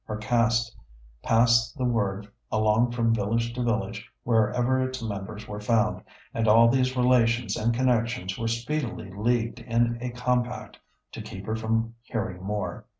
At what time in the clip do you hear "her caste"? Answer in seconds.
0.05-0.75